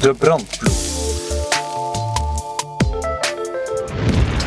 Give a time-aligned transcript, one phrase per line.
[0.00, 0.72] De brandploeg.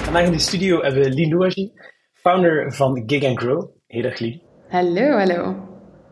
[0.03, 1.71] Vandaag in de studio hebben we Lien Louagie,
[2.13, 3.69] founder van Gig and Grow.
[3.87, 4.41] Hey dag Lien.
[4.67, 5.55] Hallo, hallo.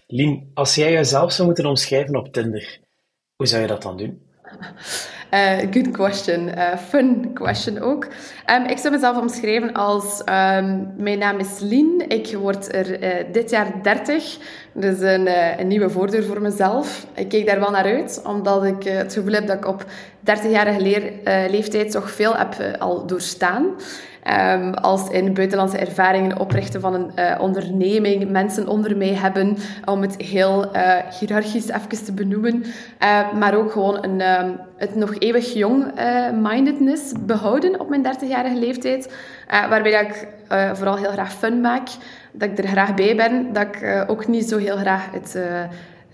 [0.07, 2.79] Lien, als jij jezelf zou moeten omschrijven op Tinder,
[3.35, 4.26] hoe zou je dat dan doen?
[5.33, 6.47] Uh, good question.
[6.47, 8.07] Uh, fun question ook.
[8.49, 10.19] Um, ik zou mezelf omschrijven als...
[10.19, 12.05] Um, mijn naam is Lien.
[12.07, 14.37] Ik word er uh, dit jaar 30.
[14.73, 15.29] Dus een,
[15.59, 17.05] een, nieuwe voordeur voor mezelf.
[17.15, 19.85] Ik kijk daar wel naar uit, omdat ik het gevoel heb dat ik op
[20.19, 21.11] 30-jarige
[21.49, 23.65] leeftijd toch veel heb al doorstaan.
[24.29, 30.01] Um, als in buitenlandse ervaringen oprichten van een uh, onderneming, mensen onder mij hebben, om
[30.01, 32.63] het heel uh, hiërarchisch even te benoemen.
[33.03, 39.13] Uh, maar ook gewoon een, um, het nog eeuwig jong-mindedness behouden op mijn 30-jarige leeftijd.
[39.47, 40.27] waarbij dat ik
[40.73, 41.87] vooral heel graag fun maak,
[42.31, 45.39] dat ik er graag bij ben, dat ik ook niet zo heel graag het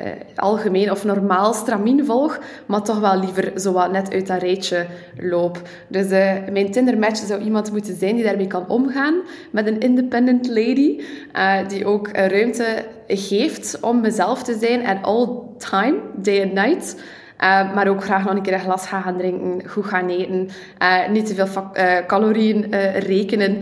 [0.01, 4.85] uh, algemeen of normaal stramien volg, maar toch wel liever zo net uit dat rijtje
[5.19, 5.61] loop.
[5.87, 10.47] Dus uh, mijn Tinder-match zou iemand moeten zijn die daarmee kan omgaan met een independent
[10.47, 11.01] lady,
[11.35, 16.95] uh, die ook ruimte geeft om mezelf te zijn at all time, day and night.
[17.43, 20.49] Uh, maar ook graag nog een keer een glas gaan drinken, goed gaan eten,
[20.81, 23.61] uh, niet te veel uh, calorieën rekenen.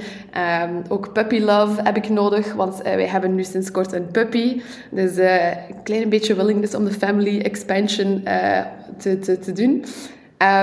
[0.63, 4.61] Um, ook puppy love heb ik nodig, want wij hebben nu sinds kort een puppy.
[4.91, 8.23] Dus een klein beetje willingness om de family expansion
[8.97, 9.85] te, te, te doen.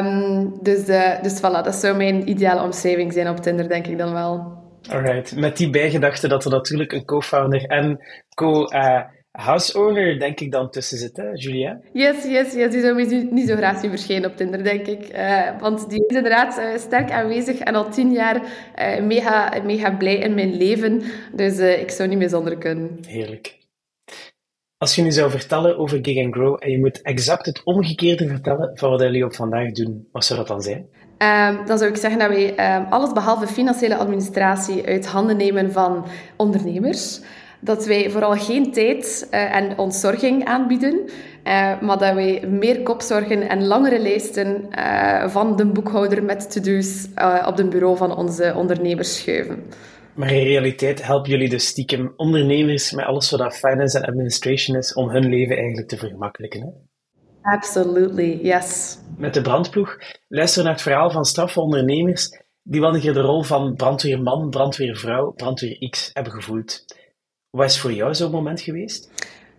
[0.04, 0.84] Um, dus,
[1.22, 4.56] dus voilà, dat zou mijn ideale omschrijving zijn op Tinder, denk ik dan wel.
[4.90, 7.98] Alright, met die bijgedachte dat er natuurlijk een co-founder en
[8.34, 8.66] co-
[9.40, 11.80] house-owner, denk ik, dan tussen zit, hè, Julia?
[11.92, 12.70] Yes, yes, yes.
[12.70, 15.16] Die zou me niet zo graag zien verschijnen op Tinder, denk ik.
[15.16, 19.90] Uh, want die is inderdaad uh, sterk aanwezig en al tien jaar uh, mega, mega
[19.90, 21.02] blij in mijn leven.
[21.32, 22.98] Dus ik zou niet meer zonder kunnen.
[23.06, 23.56] Heerlijk.
[24.76, 28.28] Als je nu zou vertellen over Gig and Grow en je moet exact het omgekeerde
[28.28, 30.88] vertellen van wat jullie op vandaag doen, wat zou dat dan zijn?
[31.18, 35.72] Um, dan zou ik zeggen dat wij um, alles behalve financiële administratie uit handen nemen
[35.72, 36.06] van
[36.36, 37.20] ondernemers
[37.60, 43.48] dat wij vooral geen tijd uh, en ontzorging aanbieden, uh, maar dat wij meer kopzorgen
[43.48, 47.06] en langere lijsten uh, van de boekhouder met to-do's
[47.46, 49.62] op het bureau van onze ondernemers schuiven.
[50.14, 54.94] Maar in realiteit helpen jullie dus stiekem ondernemers met alles wat finance en administration is,
[54.94, 56.60] om hun leven eigenlijk te vergemakkelijken.
[56.60, 56.68] Hè?
[57.42, 58.98] Absolutely, yes.
[59.16, 59.98] Met de brandploeg
[60.28, 65.88] luister naar het verhaal van straffe ondernemers die wel de rol van brandweerman, brandweervrouw, brandweer
[65.90, 66.84] X hebben gevoeld.
[67.50, 69.10] Wat is voor jou zo'n moment geweest?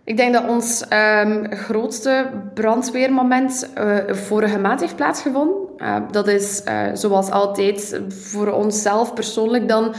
[0.04, 5.56] Ik denk dat ons um, grootste brandweermoment uh, vorige maand heeft plaatsgevonden.
[5.78, 9.94] Uh, dat is uh, zoals altijd voor onszelf persoonlijk dan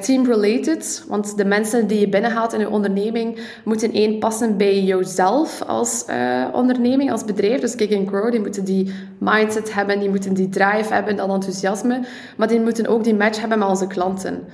[0.00, 1.04] team-related.
[1.08, 6.04] Want de mensen die je binnenhaalt in je onderneming moeten één passen bij jouzelf als
[6.52, 7.60] onderneming, als bedrijf.
[7.60, 11.30] Dus Kick and Grow, die moeten die mindset hebben, die moeten die drive hebben, dat
[11.30, 12.00] enthousiasme.
[12.36, 14.44] Maar die moeten ook die match hebben met onze klanten.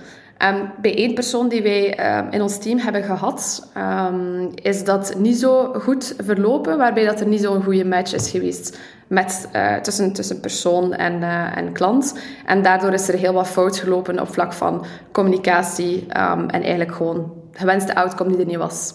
[0.44, 5.14] Um, bij één persoon die wij um, in ons team hebben gehad, um, is dat
[5.19, 9.76] niet zo goed verlopen, waarbij dat er niet zo'n goede match is geweest met, uh,
[9.76, 12.19] tussen, tussen persoon en, uh, en klant.
[12.47, 17.32] En daardoor is er heel wat fout gelopen op vlak van communicatie en eigenlijk gewoon
[17.53, 18.94] gewenste outcome die er niet was.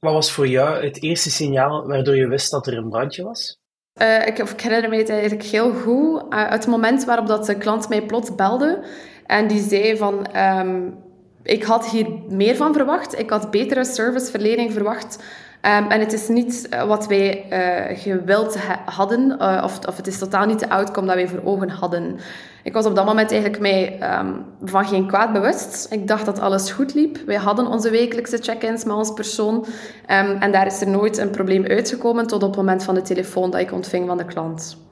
[0.00, 3.56] Wat was voor jou het eerste signaal waardoor je wist dat er een brandje was?
[4.02, 6.22] Uh, ik, ik, herinner me het eigenlijk heel goed.
[6.30, 8.84] uit het moment waarop dat de klant mij plots belde
[9.26, 10.26] en die zei van...
[10.36, 11.02] Um,
[11.44, 13.18] ik had hier meer van verwacht.
[13.18, 15.18] Ik had betere serviceverlening verwacht.
[15.62, 20.06] Um, en het is niet eh, wat wij uh, gewild hadden, uh, of, of het
[20.06, 22.18] is totaal niet de outcome dat wij voor ogen hadden.
[22.62, 25.86] Ik was op dat moment eigenlijk mij um, van geen kwaad bewust.
[25.90, 27.18] Ik dacht dat alles goed liep.
[27.26, 29.66] Wij hadden onze wekelijkse check-ins met ons persoon.
[30.06, 33.50] En daar is er nooit een probleem uitgekomen tot op het moment van de telefoon
[33.50, 34.83] dat ik ontving van de klant.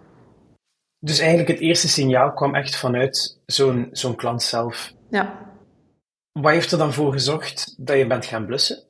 [1.04, 4.92] Dus eigenlijk het eerste signaal kwam echt vanuit zo'n zo'n klant zelf.
[5.10, 5.38] Ja.
[6.32, 8.82] Wat heeft er dan voor gezorgd dat je bent gaan blussen?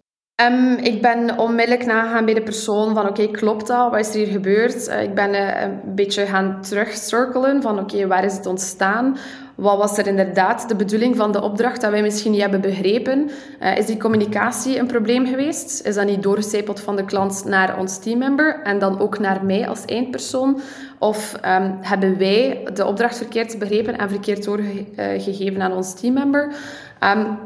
[0.43, 3.91] Um, ik ben onmiddellijk nagegaan bij de persoon van oké, okay, klopt dat?
[3.91, 4.89] Wat is er hier gebeurd?
[4.89, 9.17] Uh, ik ben uh, een beetje gaan terugcirkelen van oké, okay, waar is het ontstaan?
[9.63, 13.31] Wat was er inderdaad de bedoeling van de opdracht dat wij misschien niet hebben begrepen?
[13.61, 15.87] Uh, is die communicatie een probleem geweest?
[15.87, 19.69] Is dat niet doorgecijpeld van de klant naar ons teammember en dan ook naar mij
[19.69, 20.61] als eindpersoon?
[20.99, 26.55] Of um, hebben wij de opdracht verkeerd begrepen en verkeerd doorgegeven aan ons teammember?
[27.01, 27.39] Um,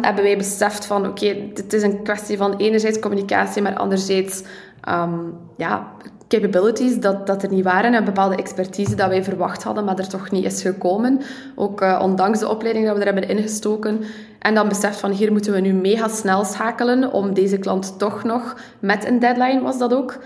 [0.00, 4.42] hebben wij beseft van, oké, het is een kwestie van enerzijds communicatie, maar anderzijds
[4.88, 5.92] um, ja,
[6.30, 10.08] capabilities dat, dat er niet waren en bepaalde expertise dat wij verwacht hadden, maar er
[10.08, 11.20] toch niet is gekomen.
[11.54, 14.00] Ook uh, ondanks de opleiding dat we er hebben ingestoken.
[14.38, 18.24] En dan beseft van hier moeten we nu mega snel schakelen om deze klant toch
[18.24, 20.18] nog, met een deadline was dat ook,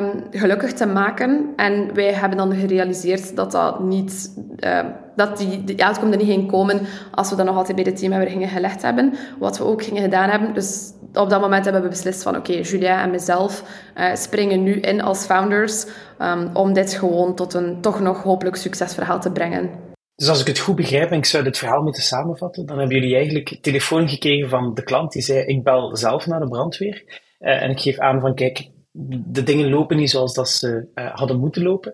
[0.00, 1.46] um, gelukkig te maken.
[1.56, 4.78] En wij hebben dan gerealiseerd dat dat niet, uh,
[5.16, 6.80] dat die, die er niet ging komen
[7.10, 9.14] als we dat nog altijd bij de team hebben gingen gelegd hebben.
[9.38, 10.54] Wat we ook gingen gedaan hebben.
[10.54, 13.64] Dus op dat moment hebben we beslist van oké, Julia en mezelf
[13.96, 15.86] uh, springen nu in als founders
[16.18, 19.70] um, om dit gewoon tot een toch nog hopelijk succesverhaal te brengen.
[20.14, 22.96] Dus als ik het goed begrijp en ik zou dit verhaal moeten samenvatten, dan hebben
[22.96, 27.04] jullie eigenlijk telefoon gekregen van de klant die zei ik bel zelf naar de brandweer
[27.40, 31.14] uh, en ik geef aan van kijk, de dingen lopen niet zoals dat ze uh,
[31.14, 31.92] hadden moeten lopen.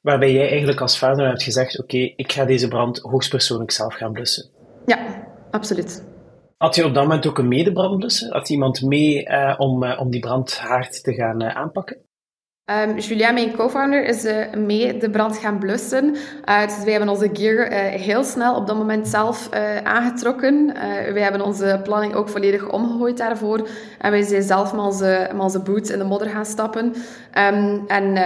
[0.00, 3.94] Waarbij jij eigenlijk als founder hebt gezegd, oké, okay, ik ga deze brand hoogstpersoonlijk zelf
[3.94, 4.50] gaan blussen.
[4.86, 4.98] Ja,
[5.50, 6.04] absoluut.
[6.56, 8.32] Had je op dat moment ook een medebrand blussen?
[8.32, 11.96] Had iemand mee uh, om, uh, om die brandhaard te gaan aanpakken?
[12.70, 16.04] Um, Julia, mijn co-founder, is uh, mee de brand gaan blussen.
[16.44, 19.50] Uh, dus wij hebben onze gear uh, heel snel op dat moment zelf
[19.82, 20.72] aangetrokken.
[21.12, 23.68] wij hebben onze planning ook volledig omgegooid daarvoor.
[23.98, 26.84] En wij zijn zelf met onze, met onze boots in de modder gaan stappen.
[27.52, 28.16] Um, en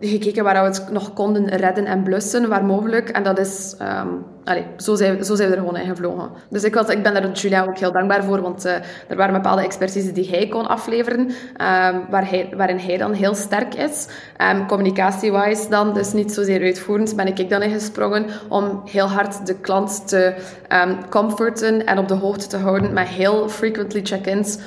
[0.00, 3.08] gekeken waar we het nog konden redden en blussen, waar mogelijk.
[3.08, 3.76] En dat is...
[3.82, 6.30] Um, Allee, zo, zijn, zo zijn we er gewoon in gevlogen.
[6.48, 8.72] Dus ik, was, ik ben daar Julia ook heel dankbaar voor, want uh,
[9.08, 13.34] er waren bepaalde expertise die hij kon afleveren, um, waar hij, waarin hij dan heel
[13.34, 14.06] sterk is.
[14.50, 19.54] Um, Communicatie-wise dan, dus niet zozeer uitvoerend, ben ik dan ingesprongen om heel hard de
[19.54, 20.34] klant te
[20.72, 24.58] um, comforten en op de hoogte te houden met heel frequently check-ins.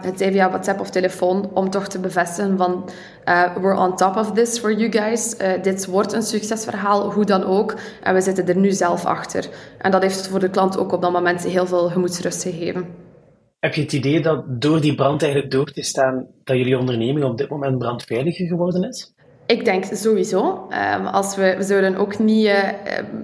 [0.00, 2.84] het zij via WhatsApp of telefoon, om toch te bevestigen van
[3.28, 5.34] uh, we're on top of this for you guys.
[5.40, 7.74] Uh, dit wordt een succesverhaal, hoe dan ook.
[8.02, 9.48] En we zitten er nu zelf achter.
[9.78, 12.86] En dat heeft voor de klant ook op dat moment heel veel gemoedsrust gegeven.
[13.58, 17.24] Heb je het idee dat door die brand eigenlijk door te staan, dat jullie onderneming
[17.24, 19.14] op dit moment brandveiliger geworden is?
[19.50, 20.68] Ik denk sowieso.
[20.98, 22.54] Um, als we, we zouden ook niet uh,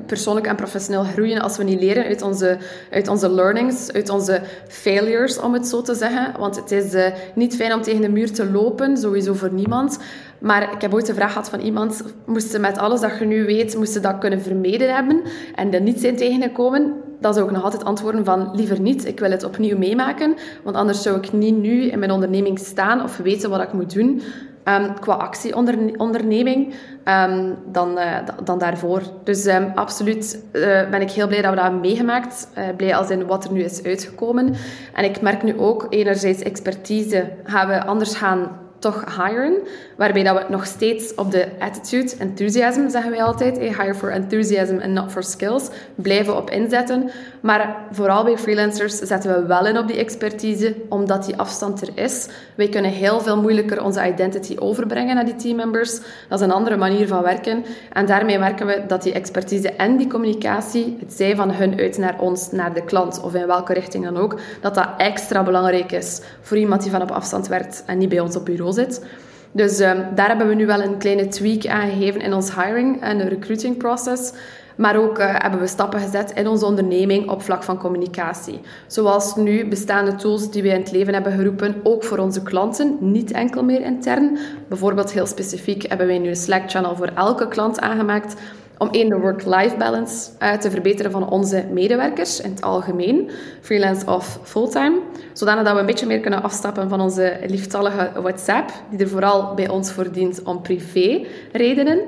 [0.07, 2.59] persoonlijk en professioneel groeien als we niet leren uit onze,
[2.91, 6.33] uit onze learnings, uit onze failures, om het zo te zeggen.
[6.39, 9.99] Want het is uh, niet fijn om tegen de muur te lopen, sowieso voor niemand.
[10.39, 13.25] Maar ik heb ooit de vraag gehad van iemand, moest ze met alles dat je
[13.25, 15.23] nu weet, moest dat kunnen vermeden hebben
[15.55, 16.95] en er niet zijn tegengekomen?
[17.21, 20.35] Dan zou ik nog altijd antwoorden van, liever niet, ik wil het opnieuw meemaken,
[20.65, 23.95] want anders zou ik niet nu in mijn onderneming staan of weten wat ik moet
[23.95, 24.23] doen.
[24.69, 26.75] Um, qua actieonderneming
[27.05, 29.03] um, dan, uh, dan daarvoor.
[29.25, 32.49] Dus um, absoluut uh, ben ik heel blij dat we dat hebben meegemaakt.
[32.59, 34.55] Uh, blij als in wat er nu is uitgekomen.
[34.93, 38.49] En ik merk nu ook, enerzijds expertise, gaan we anders gaan
[38.79, 39.55] toch hiren,
[39.97, 44.11] waarbij dat we nog steeds op de attitude, enthusiasm zeggen wij altijd, hey, hire for
[44.11, 47.11] enthusiasm and not for skills, blijven op inzetten.
[47.41, 51.89] Maar vooral bij freelancers zetten we wel in op die expertise, omdat die afstand er
[51.95, 52.29] is.
[52.55, 56.01] Wij kunnen heel veel moeilijker onze identity overbrengen naar die teammembers.
[56.29, 57.65] Dat is een andere manier van werken.
[57.93, 61.99] En daarmee merken we dat die expertise en die communicatie, het zij van hun uit
[61.99, 65.93] naar ons, naar de klant, of in welke richting dan ook, dat dat extra belangrijk
[65.93, 69.05] is voor iemand die van op afstand werkt en niet bij ons op bureau zit.
[69.53, 73.03] Dus um, daar hebben we nu wel een kleine tweak aan gegeven in ons hiring
[73.03, 74.33] en de recruiting process.
[74.77, 78.61] Maar ook uh, hebben we stappen gezet in onze onderneming op vlak van communicatie.
[78.87, 82.97] Zoals nu bestaande tools die we in het leven hebben geroepen, ook voor onze klanten,
[83.01, 84.39] niet enkel meer intern.
[84.69, 88.35] Bijvoorbeeld heel specifiek hebben wij nu een Slack-channel voor elke klant aangemaakt
[88.79, 90.31] om één, de work-life balance
[90.61, 93.31] te verbeteren van onze medewerkers in het algemeen,
[93.61, 95.01] freelance of fulltime,
[95.33, 99.55] zodanig dat we een beetje meer kunnen afstappen van onze lieftallige WhatsApp, die er vooral
[99.55, 102.01] bij ons voor dient om privé redenen.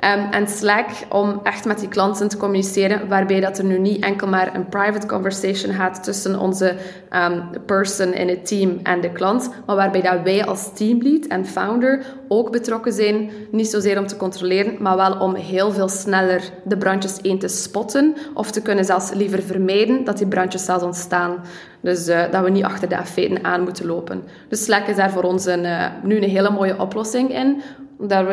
[0.00, 4.04] Um, en Slack om echt met die klanten te communiceren, waarbij dat er nu niet
[4.04, 6.74] enkel maar een private conversation gaat tussen onze
[7.12, 11.46] um, person in het team en de klant, maar waarbij dat wij als teamlead en
[11.46, 16.42] founder ook betrokken zijn, niet zozeer om te controleren, maar wel om heel veel sneller
[16.64, 20.84] de brandjes één te spotten of te kunnen zelfs liever vermijden dat die brandjes zelfs
[20.84, 21.36] ontstaan.
[21.80, 24.22] Dus uh, dat we niet achter de feiten aan moeten lopen.
[24.48, 27.62] Dus Slack is daar voor ons een, uh, nu een hele mooie oplossing in,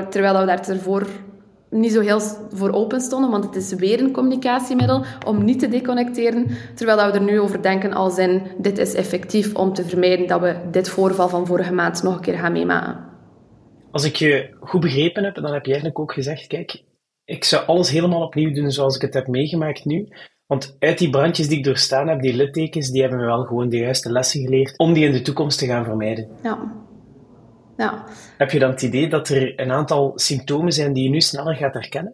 [0.09, 1.07] terwijl we daar ervoor
[1.71, 2.19] niet zo heel
[2.53, 7.11] voor open stonden, want het is weer een communicatiemiddel om niet te deconnecteren, terwijl dat
[7.11, 10.55] we er nu over denken als in dit is effectief om te vermijden dat we
[10.71, 13.09] dit voorval van vorige maand nog een keer gaan meemaken.
[13.91, 16.83] Als ik je goed begrepen heb, dan heb je eigenlijk ook gezegd, kijk,
[17.25, 20.07] ik zou alles helemaal opnieuw doen zoals ik het heb meegemaakt nu,
[20.47, 23.69] want uit die brandjes die ik doorstaan heb, die littekens, die hebben me wel gewoon
[23.69, 26.27] de juiste lessen geleerd om die in de toekomst te gaan vermijden.
[26.43, 26.89] Ja.
[27.81, 28.03] Ja.
[28.37, 31.55] Heb je dan het idee dat er een aantal symptomen zijn die je nu sneller
[31.55, 32.13] gaat herkennen?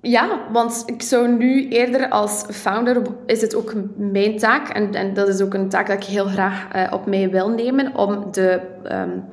[0.00, 5.14] Ja, want ik zou nu eerder als founder, is het ook mijn taak, en, en
[5.14, 8.32] dat is ook een taak dat ik heel graag uh, op mij wil nemen, om
[8.32, 8.60] de
[8.92, 9.24] um,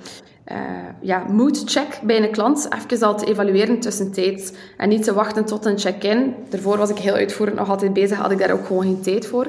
[0.51, 0.57] uh,
[1.01, 4.53] ja, mood check bij een klant even al te evalueren tussentijds.
[4.77, 6.35] En niet te wachten tot een check-in.
[6.49, 9.27] Daarvoor was ik heel uitvoerend nog altijd bezig, had ik daar ook gewoon geen tijd
[9.27, 9.47] voor.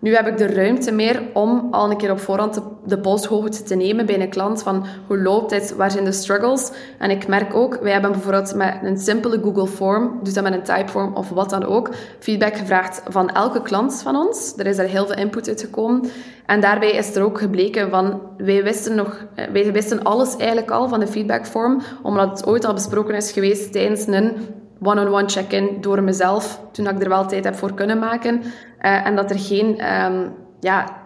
[0.00, 3.74] Nu heb ik de ruimte meer om al een keer op voorhand de, polshoogte te
[3.74, 6.70] nemen bij een klant van hoe loopt het, waar zijn de struggles.
[6.98, 10.52] En ik merk ook, wij hebben bijvoorbeeld met een simpele Google Form, dus dat met
[10.52, 14.54] een typeform of wat dan ook, feedback gevraagd van elke klant van ons.
[14.56, 16.10] Er is er heel veel input uitgekomen.
[16.46, 20.88] En daarbij is er ook gebleken van, wij wisten, nog, wij wisten alles eigenlijk al
[20.88, 24.36] van de feedbackform, omdat het ooit al besproken is geweest tijdens een
[24.82, 28.42] one-on-one check-in door mezelf, toen ik er wel tijd heb voor kunnen maken.
[28.42, 30.96] Uh, en dat er geen um, ja,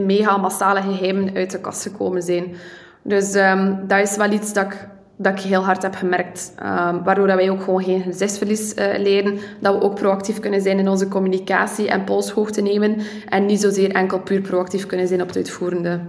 [0.00, 2.54] mega massale geheimen uit de kast gekomen zijn.
[3.02, 6.54] Dus um, dat is wel iets dat ik, dat ik heel hard heb gemerkt.
[6.58, 9.38] Um, waardoor dat wij ook gewoon geen gezichtsverlies uh, leiden.
[9.60, 12.96] Dat we ook proactief kunnen zijn in onze communicatie en polshoogte nemen.
[13.28, 16.00] En niet zozeer enkel puur proactief kunnen zijn op het uitvoerende.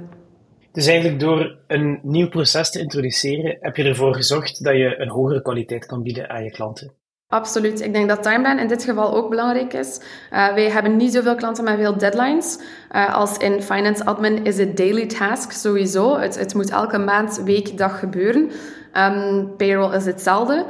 [0.71, 5.09] Dus eigenlijk door een nieuw proces te introduceren, heb je ervoor gezorgd dat je een
[5.09, 6.91] hogere kwaliteit kan bieden aan je klanten?
[7.27, 7.81] Absoluut.
[7.81, 9.99] Ik denk dat timeline in dit geval ook belangrijk is.
[10.33, 12.59] Uh, wij hebben niet zoveel klanten met veel deadlines.
[12.91, 16.17] Uh, als in finance admin is het daily task sowieso.
[16.17, 18.51] Het, het moet elke maand, week, dag gebeuren.
[18.93, 20.65] Um, payroll is hetzelfde.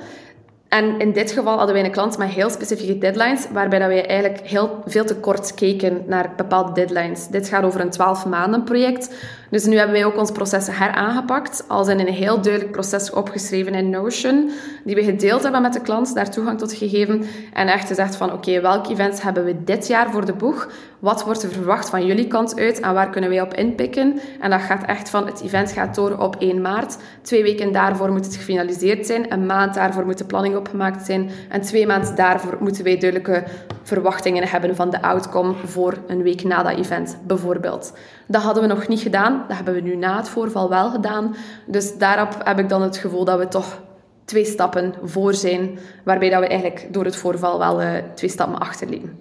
[0.70, 4.08] En in dit geval hadden wij een klant met heel specifieke deadlines, waarbij dat wij
[4.08, 7.28] eigenlijk heel veel te kort keken naar bepaalde deadlines.
[7.28, 9.14] Dit gaat over een 12 maanden project.
[9.50, 13.74] Dus nu hebben wij ook ons proces heraangepakt, als in een heel duidelijk proces opgeschreven
[13.74, 14.52] in Notion,
[14.84, 18.34] die we gedeeld hebben met de klant, daar toegang tot gegeven en echt gezegd van
[18.34, 20.68] oké, welke events hebben we dit jaar voor de boeg?
[21.00, 24.20] Wat wordt er verwacht van jullie kant uit en waar kunnen wij op inpikken?
[24.40, 26.98] En dat gaat echt van het event gaat door op 1 maart.
[27.22, 29.34] Twee weken daarvoor moet het gefinaliseerd zijn.
[29.34, 31.30] Een maand daarvoor moet de planning opgemaakt zijn.
[31.50, 33.44] En twee maanden daarvoor moeten wij duidelijke
[33.84, 37.94] verwachtingen hebben van de outcome voor een week na dat event, bijvoorbeeld.
[38.28, 39.45] Dat hadden we nog niet gedaan.
[39.48, 41.36] Dat hebben we nu na het voorval wel gedaan.
[41.68, 43.82] Dus daarop heb ik dan het gevoel dat we toch
[44.26, 48.60] twee stappen voor zijn, waarbij dat we eigenlijk door het voorval wel uh, twee stappen
[48.60, 49.18] achterlieten.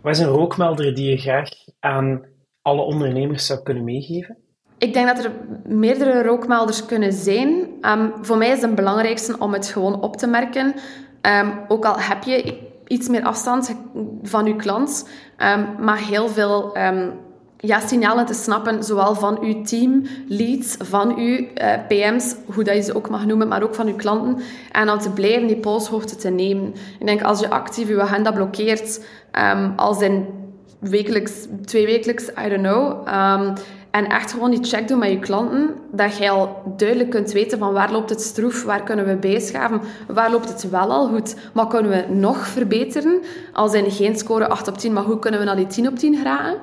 [0.00, 1.48] Wat is een rookmelder die je graag
[1.80, 2.22] aan
[2.62, 4.36] alle ondernemers zou kunnen meegeven?
[4.78, 5.30] Ik denk dat er
[5.64, 7.68] meerdere rookmelders kunnen zijn.
[7.80, 10.74] Um, voor mij is het belangrijkste om het gewoon op te merken.
[11.22, 13.76] Um, ook al heb je iets meer afstand
[14.22, 15.08] van je klant,
[15.38, 16.76] um, maar heel veel
[17.60, 22.74] ja, signalen te snappen, zowel van uw team, leads, van uw uh, PM's, hoe dat
[22.74, 24.42] je ze ook mag noemen, maar ook van uw klanten.
[24.72, 26.74] En dan te blijven die polshoogte te nemen.
[26.98, 29.04] Ik denk, als je actief je agenda blokkeert,
[29.54, 30.26] um, als in
[30.78, 31.32] wekelijks,
[31.64, 33.52] twee wekelijks, I don't know, um,
[33.90, 37.58] en echt gewoon die check doen met je klanten, dat je al duidelijk kunt weten
[37.58, 41.34] van waar loopt het stroef, waar kunnen we bijschaven, waar loopt het wel al goed,
[41.52, 43.20] wat kunnen we nog verbeteren.
[43.52, 45.98] Als in geen score 8 op 10, maar hoe kunnen we naar die 10 op
[45.98, 46.58] 10 geraken.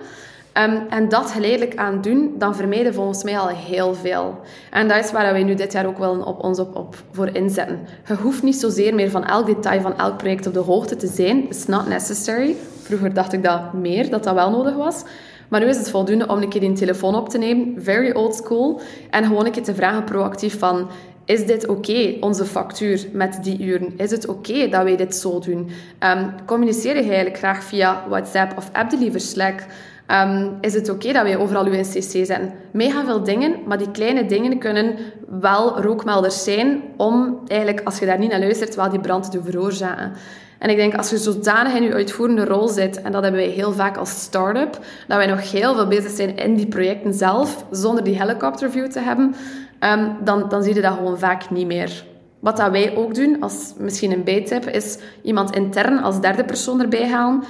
[0.57, 4.39] Um, en dat geleidelijk aan doen, dan vermijden volgens mij al heel veel.
[4.71, 7.29] En dat is waar wij nu dit jaar ook wel op ons op, op voor
[7.35, 7.79] inzetten.
[8.07, 11.07] Je hoeft niet zozeer meer van elk detail van elk project op de hoogte te
[11.07, 11.43] zijn.
[11.43, 12.55] It's not necessary.
[12.81, 15.03] Vroeger dacht ik dat meer, dat dat wel nodig was.
[15.47, 18.35] Maar nu is het voldoende om een keer die telefoon op te nemen, very old
[18.35, 20.89] school, en gewoon een keer te vragen proactief van...
[21.25, 23.93] Is dit oké, onze factuur met die uren?
[23.97, 25.69] Is het oké dat wij dit zo doen?
[25.99, 29.65] Um, communiceer je eigenlijk graag via WhatsApp of app liever Slack?
[30.07, 32.53] Um, is het oké dat wij overal uw CC zetten?
[32.71, 34.95] Mega veel dingen, maar die kleine dingen kunnen
[35.39, 39.43] wel rookmelders zijn om eigenlijk, als je daar niet naar luistert, wel die brand te
[39.43, 40.11] veroorzaken.
[40.59, 43.49] En ik denk, als je zodanig in je uitvoerende rol zit, en dat hebben wij
[43.49, 47.65] heel vaak als start-up, dat wij nog heel veel bezig zijn in die projecten zelf,
[47.71, 49.35] zonder die helikopterview te hebben,
[49.79, 52.05] um, dan, dan zie je dat gewoon vaak niet meer.
[52.39, 56.81] Wat dat wij ook doen, als misschien een bijtip, is iemand intern als derde persoon
[56.81, 57.43] erbij halen,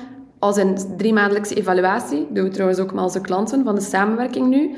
[0.43, 2.27] als een drie maandelijkse evaluatie.
[2.29, 4.75] Doen we trouwens ook met onze klanten van de samenwerking nu.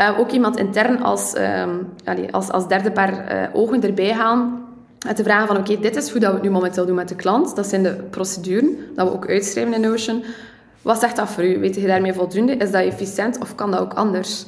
[0.00, 1.34] Uh, ook iemand intern als,
[2.04, 4.68] allez, als, als derde paar uh, ogen erbij halen.
[5.06, 7.08] En te vragen van, oké, dit is hoe dat we het nu momenteel doen met
[7.08, 7.56] de klant.
[7.56, 10.24] Dat zijn de procedures, dat we ook uitschrijven in Notion.
[10.82, 11.58] Wat zegt dat voor u?
[11.58, 12.56] Weet je daarmee voldoende?
[12.56, 14.44] Is dat efficiënt of kan dat ook anders?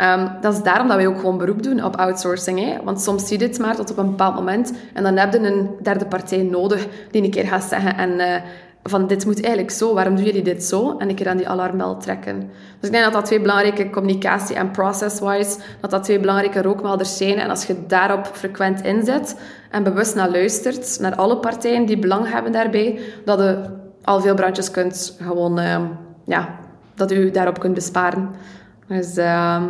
[0.00, 2.58] Um, dat is daarom dat wij ook gewoon beroep doen op outsourcing.
[2.60, 2.76] Hè?
[2.84, 5.38] Want soms zie je het maar tot op een bepaald moment en dan heb je
[5.38, 8.34] een derde partij nodig die een keer gaat zeggen en uh,
[8.88, 10.96] van dit moet eigenlijk zo, waarom doen jullie dit zo?
[10.98, 12.40] En ik keer aan die alarmbel trekken.
[12.80, 17.16] Dus ik denk dat dat twee belangrijke communicatie- en process-wise, dat dat twee belangrijke rookmelders
[17.16, 17.38] zijn.
[17.38, 22.30] En als je daarop frequent inzet en bewust naar luistert, naar alle partijen die belang
[22.30, 23.58] hebben daarbij, dat je
[24.04, 25.80] al veel brandjes kunt gewoon, uh,
[26.24, 26.58] ja,
[26.94, 28.30] dat u daarop kunt besparen.
[28.86, 29.16] Dus...
[29.16, 29.62] Uh,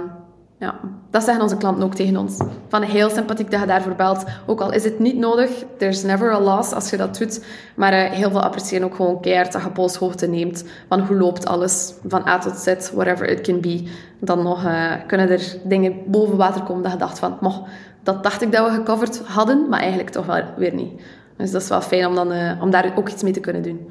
[0.65, 0.81] ja,
[1.11, 2.43] dat zeggen onze klanten ook tegen ons.
[2.69, 4.25] Van heel sympathiek dat je daarvoor belt.
[4.47, 7.45] Ook al is het niet nodig, there's never a loss als je dat doet.
[7.77, 10.65] Maar uh, heel veel appreciëren ook gewoon keihard dat je polshoogte neemt.
[10.89, 13.89] Van hoe loopt alles, van A tot Z, whatever it can be.
[14.21, 17.37] Dan nog uh, kunnen er dingen boven water komen dat je dacht van...
[17.41, 17.67] Moh,
[18.03, 21.03] dat dacht ik dat we gecoverd hadden, maar eigenlijk toch wel weer niet.
[21.37, 23.63] Dus dat is wel fijn om, dan, uh, om daar ook iets mee te kunnen
[23.63, 23.89] doen.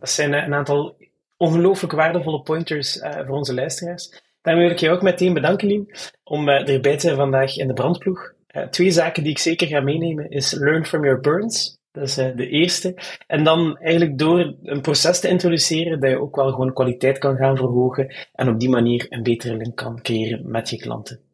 [0.00, 0.96] Dat zijn een aantal
[1.36, 4.24] ongelooflijk waardevolle pointers voor onze luisteraars.
[4.46, 5.90] Daarmee wil ik je ook meteen bedanken, Lien,
[6.24, 8.32] om erbij te zijn vandaag in de brandploeg.
[8.70, 11.78] twee zaken die ik zeker ga meenemen is learn from your burns.
[11.92, 12.94] Dat is de eerste.
[13.26, 17.36] En dan eigenlijk door een proces te introduceren, dat je ook wel gewoon kwaliteit kan
[17.36, 21.25] gaan verhogen en op die manier een betere link kan creëren met je klanten.